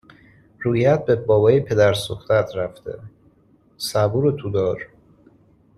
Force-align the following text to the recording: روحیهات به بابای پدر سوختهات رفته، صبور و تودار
روحیهات 0.59 1.05
به 1.05 1.15
بابای 1.15 1.59
پدر 1.59 1.93
سوختهات 1.93 2.55
رفته، 2.55 2.99
صبور 3.77 4.25
و 4.25 4.31
تودار 4.31 4.87